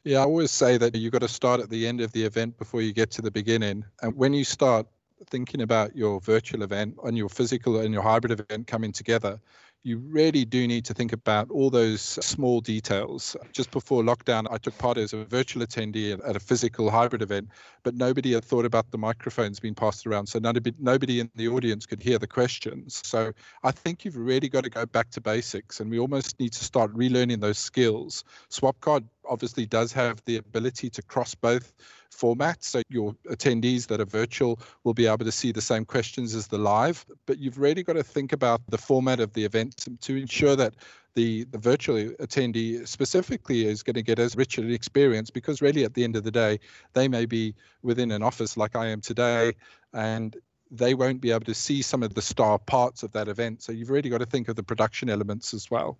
[0.04, 2.58] Yeah, I always say that you've got to start at the end of the event
[2.58, 3.84] before you get to the beginning.
[4.02, 4.86] And when you start
[5.26, 9.40] thinking about your virtual event and your physical and your hybrid event coming together,
[9.84, 13.36] you really do need to think about all those small details.
[13.52, 17.50] Just before lockdown, I took part as a virtual attendee at a physical hybrid event,
[17.82, 20.26] but nobody had thought about the microphones being passed around.
[20.26, 23.02] So nobody, in the audience could hear the questions.
[23.04, 26.54] So I think you've really got to go back to basics and we almost need
[26.54, 28.24] to start relearning those skills.
[28.50, 31.74] Swapcard obviously does have the ability to cross both
[32.14, 32.64] formats.
[32.64, 36.46] So your attendees that are virtual will be able to see the same questions as
[36.46, 40.16] the live, but you've really got to think about the format of the event to
[40.16, 40.74] ensure that
[41.14, 45.84] the, the virtual attendee specifically is going to get as rich an experience because really
[45.84, 46.58] at the end of the day,
[46.92, 49.52] they may be within an office like I am today
[49.92, 50.36] and
[50.70, 53.62] they won't be able to see some of the star parts of that event.
[53.62, 55.98] So you've really got to think of the production elements as well.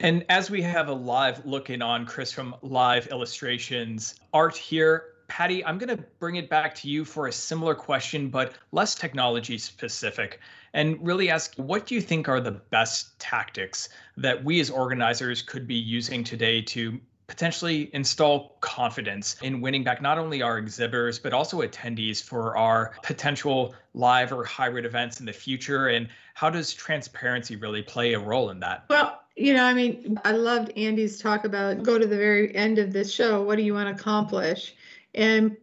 [0.00, 5.64] And as we have a live looking on, Chris, from Live Illustrations, art here Patty,
[5.64, 9.58] I'm going to bring it back to you for a similar question, but less technology
[9.58, 10.40] specific,
[10.74, 15.40] and really ask what do you think are the best tactics that we as organizers
[15.40, 21.20] could be using today to potentially install confidence in winning back not only our exhibitors,
[21.20, 25.88] but also attendees for our potential live or hybrid events in the future?
[25.88, 28.84] And how does transparency really play a role in that?
[28.90, 32.78] Well, you know, I mean, I loved Andy's talk about go to the very end
[32.78, 33.42] of this show.
[33.42, 34.74] What do you want to accomplish?
[35.14, 35.56] And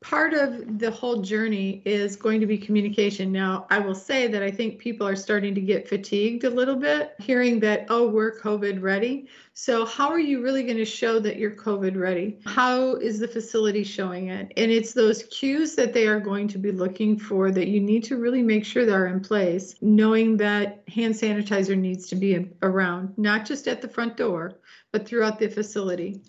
[0.00, 3.32] part of the whole journey is going to be communication.
[3.32, 6.76] Now, I will say that I think people are starting to get fatigued a little
[6.76, 9.28] bit hearing that, oh, we're COVID ready.
[9.54, 12.38] So, how are you really going to show that you're COVID ready?
[12.46, 14.52] How is the facility showing it?
[14.56, 18.04] And it's those cues that they are going to be looking for that you need
[18.04, 23.14] to really make sure they're in place, knowing that hand sanitizer needs to be around,
[23.18, 24.60] not just at the front door,
[24.92, 26.22] but throughout the facility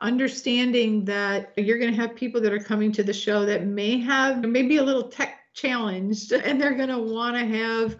[0.00, 3.98] understanding that you're going to have people that are coming to the show that may
[4.00, 7.96] have maybe a little tech challenged and they're going to want to have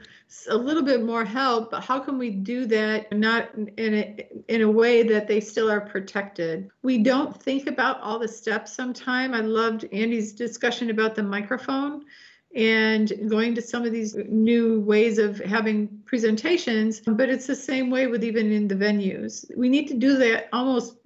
[0.48, 4.62] a little bit more help but how can we do that not in a, in
[4.62, 6.68] a way that they still are protected?
[6.82, 9.32] We don't think about all the steps sometime.
[9.32, 12.04] I loved andy's discussion about the microphone
[12.54, 17.90] and going to some of these new ways of having presentations but it's the same
[17.90, 19.44] way with even in the venues.
[19.56, 20.96] We need to do that almost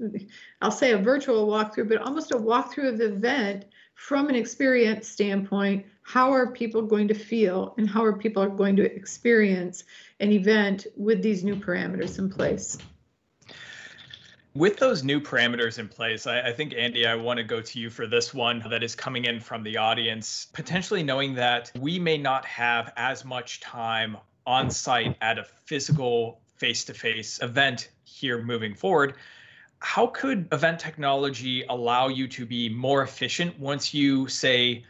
[0.61, 5.09] i'll say a virtual walkthrough but almost a walkthrough of the event from an experience
[5.09, 5.85] standpoint.
[6.03, 9.85] How are people going to feel and how are people going to experience
[10.21, 12.79] an event with these new parameters in place
[14.59, 17.79] with those new parameters in place, I, I, think, Andy, I want to go to
[17.79, 22.01] you for this one that is coming in from the audience, potentially knowing that we
[22.01, 24.17] may not have as much time
[24.49, 29.15] on site at a physical face to face event here moving forward.
[29.79, 34.85] How could event technology allow you to be more efficient once you say,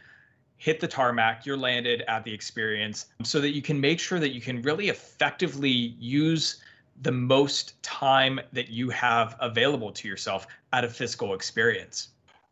[0.57, 4.33] hit the tarmac, you're landed at the experience, so that you can make sure that
[4.33, 6.59] you can really effectively use
[7.01, 12.09] the most time that you have available to yourself at a physical experience.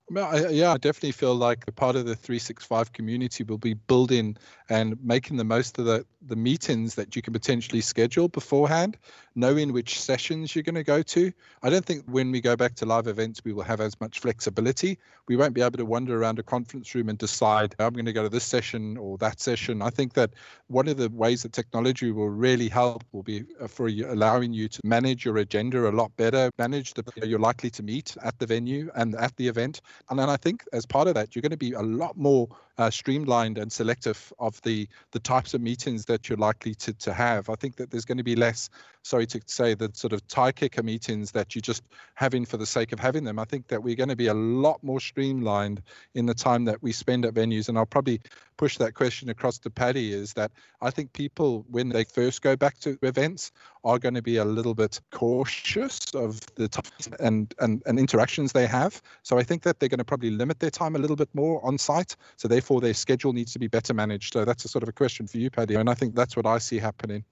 [0.09, 4.37] Yeah, I definitely feel like part of the 365 community will be building
[4.69, 8.97] and making the most of the, the meetings that you can potentially schedule beforehand,
[9.35, 11.31] knowing which sessions you're going to go to.
[11.63, 14.19] I don't think when we go back to live events, we will have as much
[14.19, 14.97] flexibility.
[15.27, 18.13] We won't be able to wander around a conference room and decide, I'm going to
[18.13, 19.81] go to this session or that session.
[19.81, 20.31] I think that
[20.67, 24.53] one of the ways that technology will really help will be uh, for you, allowing
[24.53, 28.15] you to manage your agenda a lot better, manage the people you're likely to meet
[28.23, 31.35] at the venue and at the event and then I think as part of that,
[31.35, 35.53] you're going to be a lot more uh, streamlined and selective of the the types
[35.53, 37.49] of meetings that you're likely to to have.
[37.49, 38.69] I think that there's going to be less,
[39.07, 41.83] sorry to say, the sort of tie kicker meetings that you're just
[42.15, 43.39] having for the sake of having them.
[43.39, 45.81] I think that we're going to be a lot more streamlined
[46.13, 47.69] in the time that we spend at venues.
[47.69, 48.21] And I'll probably
[48.57, 52.55] push that question across to Patty is that I think people, when they first go
[52.55, 53.51] back to events,
[53.83, 56.83] are going to be a little bit cautious of the time
[57.19, 59.01] and, and, and interactions they have.
[59.23, 61.65] So I think that they're going to probably limit their time a little bit more
[61.65, 62.17] on site.
[62.35, 64.33] So therefore their schedule needs to be better managed.
[64.33, 66.45] So that's a sort of a question for you, Patty, and I think that's what
[66.45, 67.23] I see happening.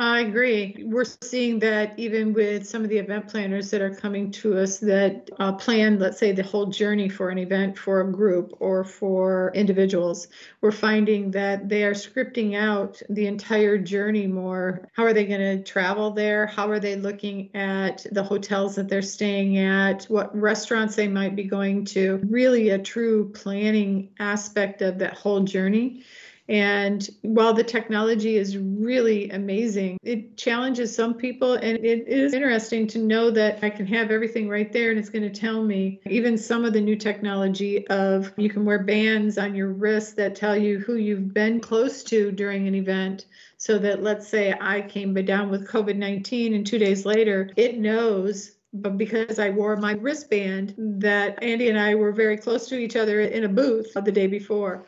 [0.00, 0.82] I agree.
[0.86, 4.78] We're seeing that even with some of the event planners that are coming to us
[4.78, 8.82] that uh, plan, let's say, the whole journey for an event for a group or
[8.82, 10.28] for individuals.
[10.62, 14.88] We're finding that they are scripting out the entire journey more.
[14.94, 16.46] How are they going to travel there?
[16.46, 20.04] How are they looking at the hotels that they're staying at?
[20.04, 22.22] What restaurants they might be going to?
[22.26, 26.04] Really, a true planning aspect of that whole journey.
[26.50, 31.54] And while the technology is really amazing, it challenges some people.
[31.54, 35.10] And it is interesting to know that I can have everything right there and it's
[35.10, 39.38] going to tell me even some of the new technology of you can wear bands
[39.38, 43.26] on your wrist that tell you who you've been close to during an event.
[43.56, 47.78] So that let's say I came down with COVID 19 and two days later, it
[47.78, 52.78] knows but because I wore my wristband, that Andy and I were very close to
[52.78, 54.86] each other in a booth the day before.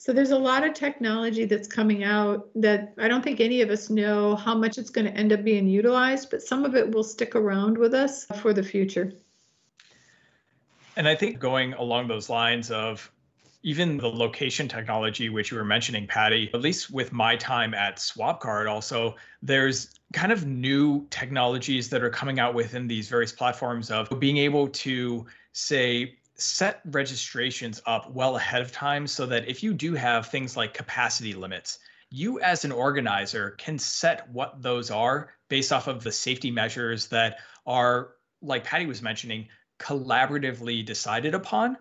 [0.00, 3.68] So there's a lot of technology that's coming out that I don't think any of
[3.68, 6.90] us know how much it's going to end up being utilized, but some of it
[6.90, 9.12] will stick around with us for the future.
[10.96, 13.12] And I think going along those lines of
[13.62, 17.98] even the location technology, which you were mentioning, Patty, at least with my time at
[17.98, 23.90] SwapCard, also, there's kind of new technologies that are coming out within these various platforms
[23.90, 29.62] of being able to say set registrations up well ahead of time so that if
[29.62, 31.78] you do have things like capacity limits,
[32.10, 37.08] you as an organizer can set what those are based off of the safety measures
[37.08, 41.76] that are, like Patty was mentioning, collaboratively decided upon.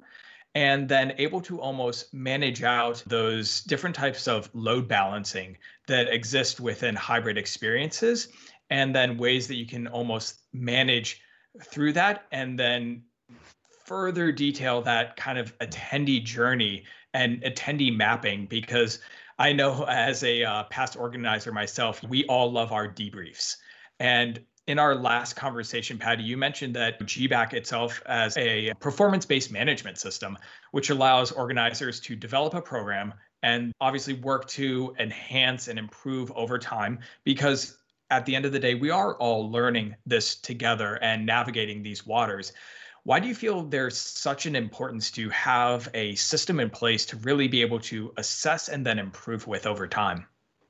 [0.56, 5.56] and then able to almost manage out those different types of load balancing
[5.88, 8.30] that exist within hybrid experiences
[8.72, 11.22] and then ways that you can almost manage
[11.64, 13.04] through that and then
[13.90, 16.84] further detail that kind of attendee journey
[17.16, 19.00] and attendee mapping because
[19.40, 23.56] I know as a uh, past organizer myself, we all love our debriefs.
[24.00, 29.52] And in our last conversation, Patty, you mentioned that GBAC itself as a performance based
[29.52, 30.38] management system,
[30.70, 33.12] which allows organizers to develop a program
[33.42, 37.80] and obviously work to enhance and improve over time because
[38.12, 42.06] at the end of the day, we are all learning this together and navigating these
[42.06, 42.54] waters.
[43.10, 47.18] Why do you feel there's such an importance to have a system in place to
[47.18, 50.28] really be able to assess and then improve with over time?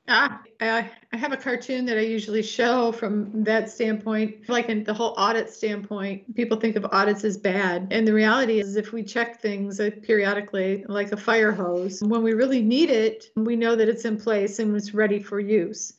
[0.08, 4.48] Ah, I, I have a cartoon that I usually show from that standpoint.
[4.48, 7.88] Like in the whole audit standpoint, people think of audits as bad.
[7.90, 12.22] And the reality is, if we check things uh, periodically, like a fire hose, when
[12.22, 15.92] we really need it, we know that it's in place and it's ready for use.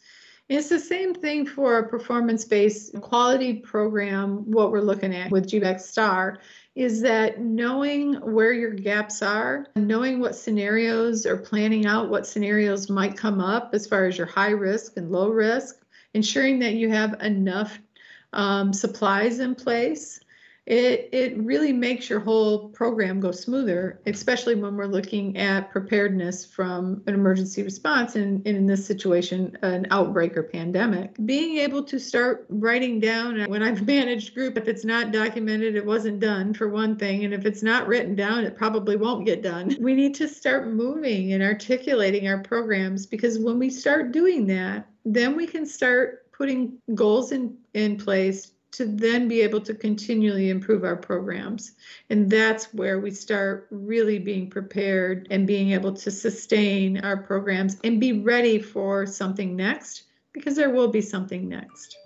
[0.51, 4.39] It's the same thing for a performance based quality program.
[4.51, 6.39] What we're looking at with GBAC STAR
[6.75, 12.89] is that knowing where your gaps are, knowing what scenarios or planning out what scenarios
[12.89, 15.85] might come up as far as your high risk and low risk,
[16.15, 17.79] ensuring that you have enough
[18.33, 20.19] um, supplies in place
[20.71, 26.45] it it really makes your whole program go smoother, especially when we're looking at preparedness
[26.45, 31.13] from an emergency response and, and in this situation, an outbreak or pandemic.
[31.25, 35.75] Being able to start writing down uh, when I've managed group, if it's not documented,
[35.75, 39.25] it wasn't done for one thing, and if it's not written down, it probably won't
[39.25, 39.75] get done.
[39.91, 44.87] We need to start moving and articulating our programs because when we start doing that,
[45.03, 50.49] then we can start putting goals in, in place to then be able to continually
[50.49, 51.73] improve our programs.
[52.09, 57.77] And that's where we start really being prepared and being able to sustain our programs
[57.83, 60.03] and be ready for something next
[60.33, 61.97] because there will be something next.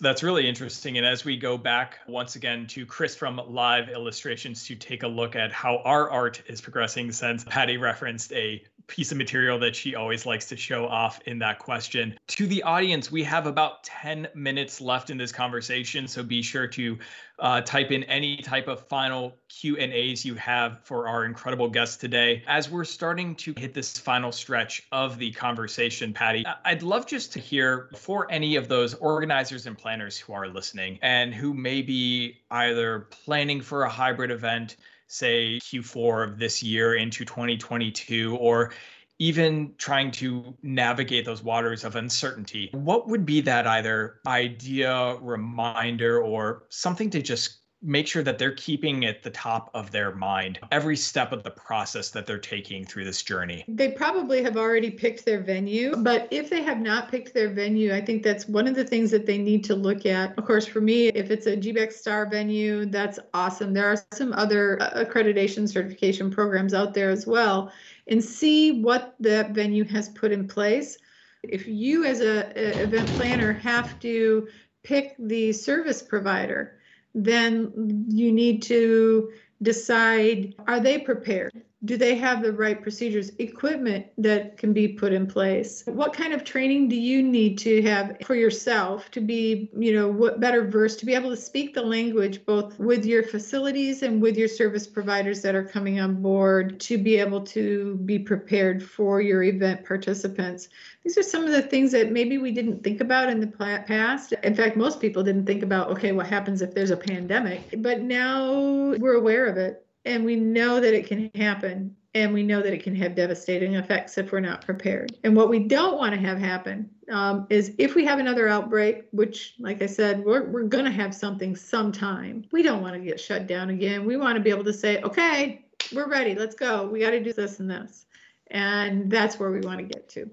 [0.00, 0.98] That's really interesting.
[0.98, 5.08] And as we go back once again to Chris from Live Illustrations to take a
[5.08, 9.74] look at how our art is progressing, since Patty referenced a piece of material that
[9.74, 12.18] she always likes to show off in that question.
[12.28, 16.66] To the audience, we have about 10 minutes left in this conversation, so be sure
[16.68, 16.98] to
[17.38, 21.68] uh, type in any type of final Q and A's you have for our incredible
[21.68, 22.42] guests today.
[22.46, 27.32] As we're starting to hit this final stretch of the conversation, Patty, I'd love just
[27.34, 31.82] to hear for any of those organizers and planners who are listening and who may
[31.82, 34.76] be either planning for a hybrid event
[35.08, 38.72] say Q4 of this year into 2022 or
[39.18, 46.20] even trying to navigate those waters of uncertainty, what would be that either idea, reminder,
[46.20, 50.58] or something to just make sure that they're keeping at the top of their mind
[50.72, 53.64] every step of the process that they're taking through this journey?
[53.68, 57.94] They probably have already picked their venue, but if they have not picked their venue,
[57.94, 60.36] I think that's one of the things that they need to look at.
[60.36, 63.72] Of course, for me, if it's a GBAC Star venue, that's awesome.
[63.72, 67.72] There are some other uh, accreditation certification programs out there as well,
[68.08, 70.98] and see what that venue has put in place.
[71.44, 74.48] If you, as a, a event planner, have to
[74.82, 76.78] pick the service provider,
[77.16, 81.62] then you need to decide are they prepared?
[81.84, 85.82] Do they have the right procedures, equipment that can be put in place?
[85.84, 90.08] What kind of training do you need to have for yourself to be, you know,
[90.08, 94.22] what better versed to be able to speak the language both with your facilities and
[94.22, 98.82] with your service providers that are coming on board to be able to be prepared
[98.82, 100.70] for your event participants?
[101.04, 104.32] These are some of the things that maybe we didn't think about in the past.
[104.42, 107.74] In fact, most people didn't think about, okay, what happens if there's a pandemic?
[107.78, 112.42] But now we're aware of it and we know that it can happen and we
[112.42, 115.14] know that it can have devastating effects if we're not prepared.
[115.22, 119.04] And what we don't want to have happen um, is if we have another outbreak,
[119.10, 123.00] which, like I said, we're, we're going to have something sometime, we don't want to
[123.00, 124.06] get shut down again.
[124.06, 126.86] We want to be able to say, okay, we're ready, let's go.
[126.86, 128.06] We got to do this and this.
[128.46, 130.30] And that's where we want to get to.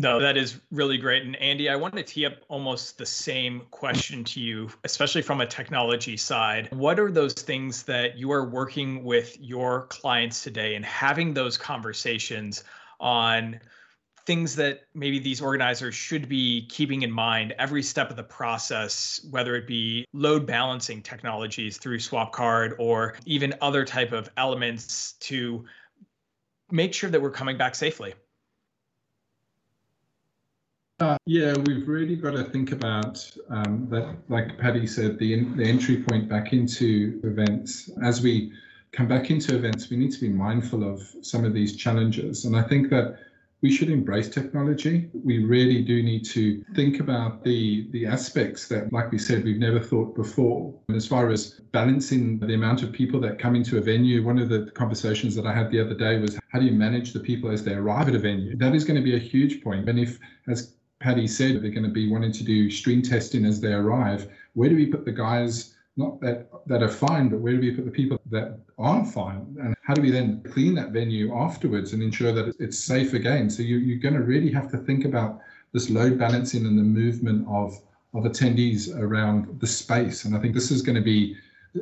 [0.00, 1.24] No, that is really great.
[1.24, 5.42] And Andy, I want to tee up almost the same question to you, especially from
[5.42, 6.68] a technology side.
[6.72, 11.58] What are those things that you are working with your clients today and having those
[11.58, 12.64] conversations
[12.98, 13.60] on
[14.24, 19.20] things that maybe these organizers should be keeping in mind every step of the process,
[19.30, 25.66] whether it be load balancing technologies through SwapCard or even other type of elements to
[26.70, 28.14] make sure that we're coming back safely?
[31.00, 35.56] Uh, yeah, we've really got to think about um, that, like Patty said, the, in,
[35.56, 37.88] the entry point back into events.
[38.04, 38.52] As we
[38.92, 42.44] come back into events, we need to be mindful of some of these challenges.
[42.44, 43.16] And I think that
[43.62, 45.08] we should embrace technology.
[45.14, 49.58] We really do need to think about the the aspects that, like we said, we've
[49.58, 50.74] never thought before.
[50.88, 54.38] And as far as balancing the amount of people that come into a venue, one
[54.38, 57.20] of the conversations that I had the other day was how do you manage the
[57.20, 58.56] people as they arrive at a venue?
[58.56, 59.88] That is going to be a huge point.
[59.88, 63.60] And if, as Patty said, they're going to be wanting to do stream testing as
[63.60, 65.74] they arrive, where do we put the guys?
[66.00, 69.56] not that that are fine, but where do we put the people that aren't fine?
[69.60, 73.50] And how do we then clean that venue afterwards and ensure that it's safe again?
[73.50, 75.40] So you, you're going to really have to think about
[75.72, 77.80] this load balancing and the movement of
[78.14, 80.24] of attendees around the space.
[80.24, 81.36] And I think this is going to be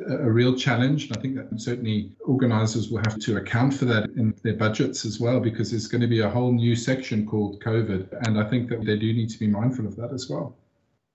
[0.07, 1.07] a real challenge.
[1.07, 5.05] And I think that certainly organizers will have to account for that in their budgets
[5.05, 8.27] as well, because there's going to be a whole new section called COVID.
[8.27, 10.55] And I think that they do need to be mindful of that as well.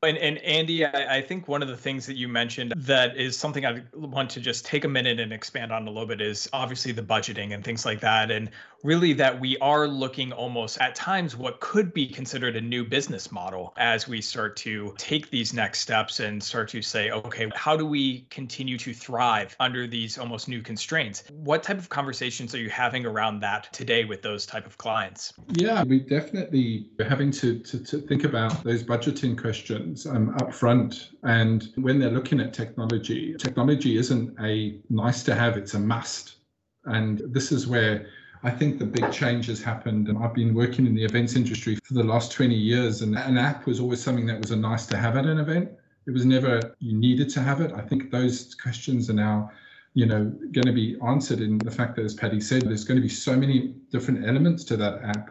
[0.02, 3.38] And, and Andy, I, I, think one of the things that you mentioned that is
[3.38, 6.48] something I want to just take a minute and expand on a little bit is
[6.52, 8.30] obviously the budgeting and things like that.
[8.30, 8.50] And
[8.84, 13.32] really that we are looking almost at times what could be considered a new business
[13.32, 17.76] model as we start to take these next steps and start to say, okay, how
[17.76, 21.24] do we continue to thrive under these almost new constraints?
[21.30, 25.32] What type of conversations are you having around that today with those type of clients?
[25.54, 30.52] Yeah, we definitely are having to, to, to think about those budgeting questions um, up
[30.52, 31.08] front.
[31.22, 36.36] And when they're looking at technology, technology isn't a nice to have, it's a must.
[36.84, 38.06] And this is where
[38.44, 40.08] I think the big change has happened.
[40.08, 43.38] And I've been working in the events industry for the last 20 years, and an
[43.38, 45.70] app was always something that was a nice to have at an event.
[46.06, 47.72] It was never you needed to have it.
[47.72, 49.50] I think those questions are now,
[49.94, 53.00] you know, going to be answered in the fact that, as Patty said, there's going
[53.00, 55.30] to be so many different elements to that app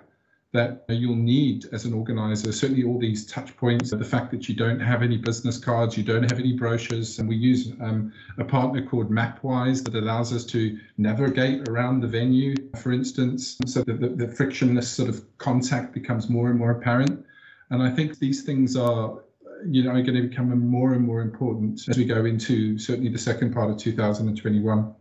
[0.53, 4.55] that you'll need as an organizer, certainly all these touch points, the fact that you
[4.55, 7.17] don't have any business cards, you don't have any brochures.
[7.17, 12.07] And we use um, a partner called Mapwize that allows us to navigate around the
[12.07, 16.69] venue, for instance, so that the, the frictionless sort of contact becomes more and more
[16.69, 17.25] apparent.
[17.71, 19.23] And I think these things are
[19.65, 23.09] you know, are going to become more and more important as we go into certainly
[23.09, 24.93] the second part of 2021.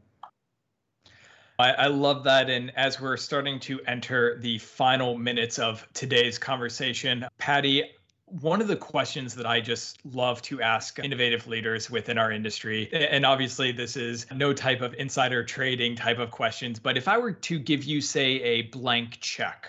[1.62, 2.50] I, I love that.
[2.50, 7.84] And as we're starting to enter the final minutes of today's conversation, Patty,
[8.26, 12.88] one of the questions that I just love to ask innovative leaders within our industry,
[12.92, 17.18] and obviously this is no type of insider trading type of questions, but if I
[17.18, 19.68] were to give you, say, a blank check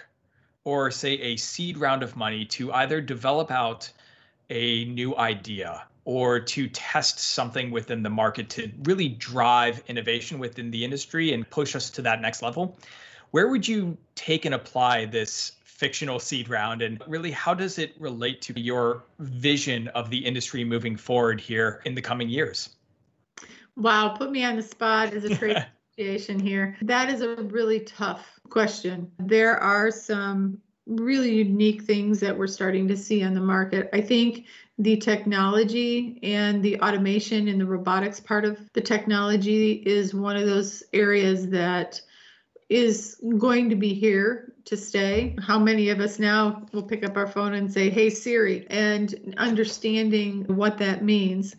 [0.64, 3.92] or say a seed round of money to either develop out
[4.50, 10.70] a new idea or to test something within the market to really drive innovation within
[10.72, 12.78] the industry and push us to that next level.
[13.32, 17.94] Where would you take and apply this fictional seed round and really how does it
[18.00, 22.70] relate to your vision of the industry moving forward here in the coming years?
[23.76, 25.66] Wow, put me on the spot as a trade
[25.98, 26.78] association here.
[26.82, 29.12] That is a really tough question.
[29.20, 33.90] There are some really unique things that we're starting to see on the market.
[33.94, 34.46] I think
[34.80, 40.48] the technology and the automation and the robotics part of the technology is one of
[40.48, 42.02] those areas that
[42.70, 45.36] is going to be here to stay.
[45.40, 49.36] How many of us now will pick up our phone and say, Hey Siri, and
[49.38, 51.56] understanding what that means.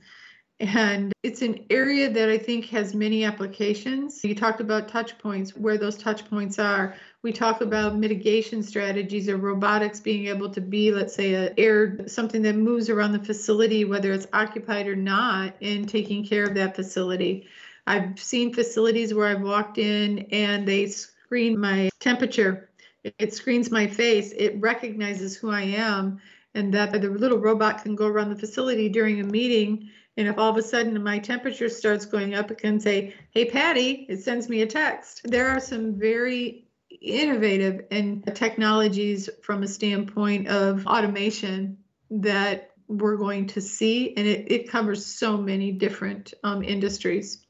[0.61, 4.23] And it's an area that I think has many applications.
[4.23, 6.95] You talked about touch points, where those touch points are.
[7.23, 12.07] We talk about mitigation strategies or robotics being able to be, let's say, a air
[12.07, 16.55] something that moves around the facility, whether it's occupied or not, and taking care of
[16.55, 17.49] that facility.
[17.87, 22.71] I've seen facilities where I've walked in and they screen my temperature.
[23.19, 24.33] It screens my face.
[24.33, 26.21] It recognizes who I am,
[26.55, 30.39] and that the little robot can go around the facility during a meeting and if
[30.39, 34.23] all of a sudden my temperature starts going up, it can say, Hey, Patty, it
[34.23, 35.23] sends me a text.
[35.25, 36.69] There are some very
[37.01, 41.79] innovative and technologies from a standpoint of automation
[42.11, 47.44] that we're going to see, and it, it covers so many different um, industries.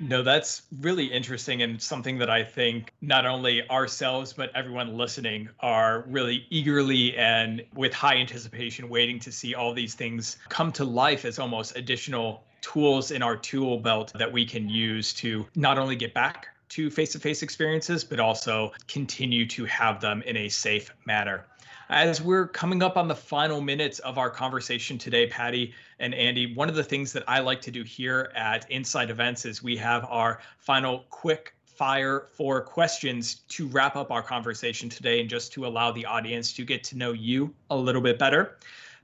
[0.00, 5.50] No, that's really interesting and something that I think not only ourselves, but everyone listening
[5.60, 10.84] are really eagerly and with high anticipation waiting to see all these things come to
[10.84, 15.78] life as almost additional tools in our tool belt that we can use to not
[15.78, 20.36] only get back to face to face experiences, but also continue to have them in
[20.36, 21.44] a safe manner.
[21.90, 26.54] As we're coming up on the final minutes of our conversation today, Patty and Andy,
[26.54, 29.76] one of the things that I like to do here at Inside Events is we
[29.78, 35.52] have our final quick fire for questions to wrap up our conversation today and just
[35.54, 38.58] to allow the audience to get to know you a little bit better.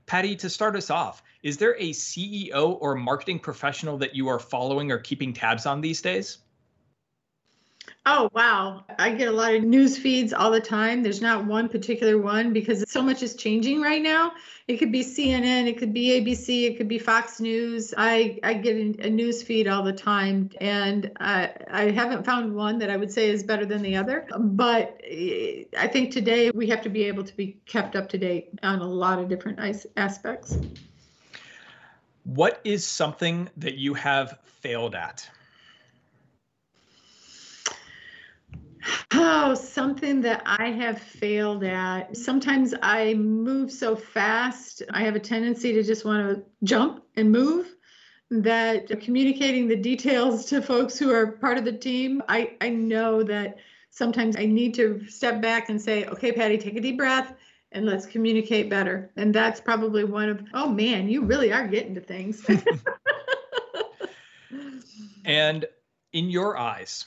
[0.05, 4.39] Patty, to start us off, is there a CEO or marketing professional that you are
[4.39, 6.37] following or keeping tabs on these days?
[8.09, 8.85] Oh, wow.
[8.97, 11.03] I get a lot of news feeds all the time.
[11.03, 14.31] There's not one particular one because so much is changing right now.
[14.69, 17.93] It could be CNN, it could be ABC, it could be Fox News.
[17.97, 22.79] I, I get a news feed all the time, and I, I haven't found one
[22.79, 24.25] that I would say is better than the other.
[24.39, 28.17] But eh, I think today we have to be able to be kept up to
[28.17, 29.59] date on a lot of different
[29.97, 30.57] aspects.
[32.23, 35.29] What is something that you have failed at?
[39.13, 42.15] Oh, something that I have failed at.
[42.15, 47.31] Sometimes I move so fast, I have a tendency to just want to jump and
[47.31, 47.73] move.
[48.29, 53.23] That communicating the details to folks who are part of the team, I, I know
[53.23, 53.57] that
[53.89, 57.33] sometimes I need to step back and say, okay, Patty, take a deep breath
[57.71, 59.11] and let's communicate better.
[59.15, 62.45] And that's probably one of, oh man, you really are getting to things.
[65.25, 65.65] and
[66.11, 67.05] in your eyes,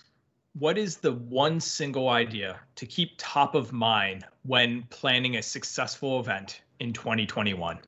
[0.61, 6.21] what is the one single idea to keep top of mind when planning a successful
[6.21, 7.79] event in 2021?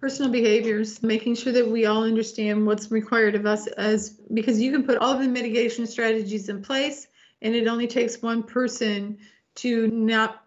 [0.00, 4.72] Personal behaviors, making sure that we all understand what's required of us as because you
[4.72, 7.08] can put all the mitigation strategies in place
[7.42, 9.18] and it only takes one person
[9.56, 10.44] to not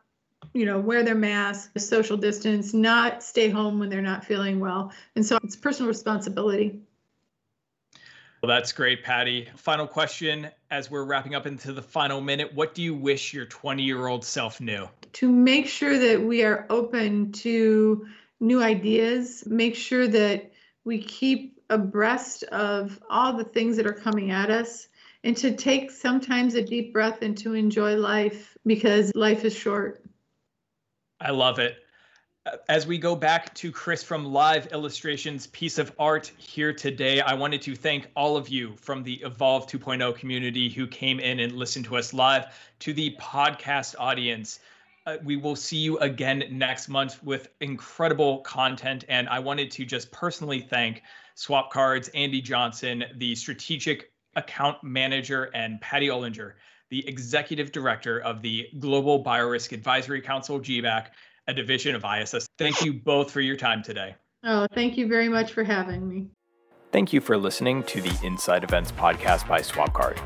[0.53, 4.91] you know wear their mask social distance not stay home when they're not feeling well
[5.15, 6.79] and so it's personal responsibility
[8.41, 9.49] well, that's great, Patty.
[9.55, 12.53] Final question as we're wrapping up into the final minute.
[12.53, 14.87] What do you wish your 20 year old self knew?
[15.13, 18.05] To make sure that we are open to
[18.39, 20.51] new ideas, make sure that
[20.85, 24.87] we keep abreast of all the things that are coming at us,
[25.23, 30.03] and to take sometimes a deep breath and to enjoy life because life is short.
[31.19, 31.77] I love it
[32.69, 37.33] as we go back to Chris from Live Illustrations piece of art here today, I
[37.33, 41.53] wanted to thank all of you from the Evolve 2.0 community who came in and
[41.53, 42.45] listened to us live,
[42.79, 44.59] to the podcast audience.
[45.05, 49.05] Uh, we will see you again next month with incredible content.
[49.07, 51.01] And I wanted to just personally thank
[51.35, 56.53] Swapcard's, Andy Johnson, the strategic account manager, and Patty Olinger,
[56.89, 61.07] the executive director of the Global Biorisk Advisory Council, GBAC
[61.47, 62.47] a division of ISS.
[62.57, 64.15] Thank you both for your time today.
[64.43, 66.27] Oh, thank you very much for having me.
[66.91, 70.19] Thank you for listening to the Inside Events podcast by Swapcard.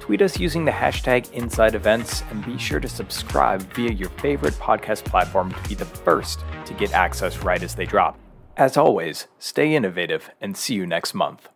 [0.00, 4.54] Tweet us using the hashtag Inside Events and be sure to subscribe via your favorite
[4.54, 8.18] podcast platform to be the first to get access right as they drop.
[8.56, 11.48] As always, stay innovative and see you next month.